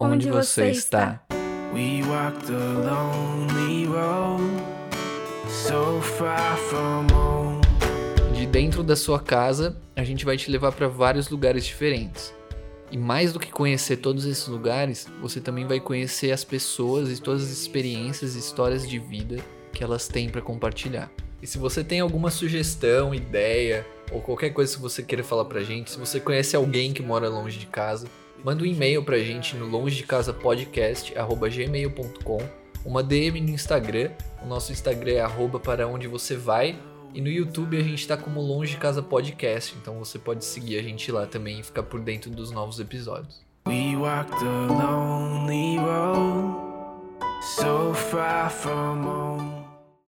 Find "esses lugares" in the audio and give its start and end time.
14.24-15.06